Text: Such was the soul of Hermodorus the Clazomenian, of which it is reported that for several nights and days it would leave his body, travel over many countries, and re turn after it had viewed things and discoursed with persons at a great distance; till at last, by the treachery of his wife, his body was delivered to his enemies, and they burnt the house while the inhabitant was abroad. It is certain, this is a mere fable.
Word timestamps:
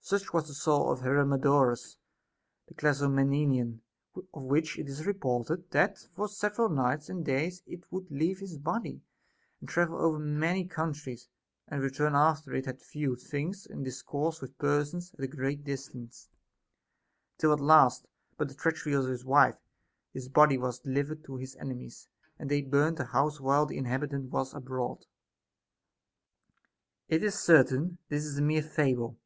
Such 0.00 0.32
was 0.32 0.48
the 0.48 0.54
soul 0.54 0.90
of 0.90 1.02
Hermodorus 1.02 1.96
the 2.66 2.74
Clazomenian, 2.74 3.82
of 4.16 4.42
which 4.42 4.76
it 4.76 4.88
is 4.88 5.06
reported 5.06 5.70
that 5.70 5.96
for 6.16 6.26
several 6.26 6.68
nights 6.68 7.08
and 7.08 7.24
days 7.24 7.62
it 7.66 7.84
would 7.92 8.10
leave 8.10 8.40
his 8.40 8.58
body, 8.58 9.00
travel 9.68 9.96
over 10.00 10.18
many 10.18 10.66
countries, 10.66 11.28
and 11.68 11.80
re 11.82 11.90
turn 11.90 12.16
after 12.16 12.52
it 12.52 12.66
had 12.66 12.82
viewed 12.82 13.20
things 13.20 13.64
and 13.64 13.84
discoursed 13.84 14.42
with 14.42 14.58
persons 14.58 15.14
at 15.14 15.20
a 15.22 15.28
great 15.28 15.62
distance; 15.62 16.28
till 17.38 17.52
at 17.52 17.60
last, 17.60 18.08
by 18.36 18.46
the 18.46 18.54
treachery 18.54 18.94
of 18.94 19.06
his 19.06 19.24
wife, 19.24 19.60
his 20.12 20.28
body 20.28 20.58
was 20.58 20.80
delivered 20.80 21.22
to 21.22 21.36
his 21.36 21.54
enemies, 21.60 22.08
and 22.40 22.50
they 22.50 22.60
burnt 22.60 22.96
the 22.96 23.04
house 23.04 23.40
while 23.40 23.66
the 23.66 23.78
inhabitant 23.78 24.32
was 24.32 24.52
abroad. 24.52 25.06
It 27.08 27.22
is 27.22 27.36
certain, 27.38 27.98
this 28.08 28.24
is 28.24 28.36
a 28.38 28.42
mere 28.42 28.64
fable. 28.64 29.16